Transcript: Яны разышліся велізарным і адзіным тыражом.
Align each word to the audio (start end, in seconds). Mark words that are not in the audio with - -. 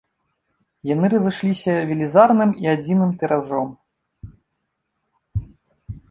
Яны 0.93 1.07
разышліся 1.13 1.73
велізарным 1.89 2.51
і 2.65 2.71
адзіным 2.75 3.11
тыражом. 3.23 3.69